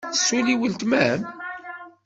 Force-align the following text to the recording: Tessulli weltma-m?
Tessulli 0.11 0.55
weltma-m? 0.59 1.21